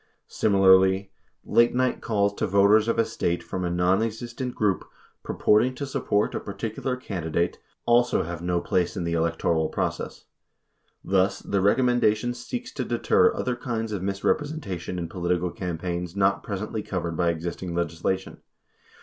[0.27, 1.11] _Similarly,
[1.45, 4.89] late night calls to voters of a State from a nonexistent group
[5.21, 10.25] purporting to support a particular candidate also have no place in the electoral process.
[11.05, 16.81] Thus, this recommendation seeks to deter other kinds of misrepresentation in political campaigns not presently
[16.81, 18.41] covered by existing legislation.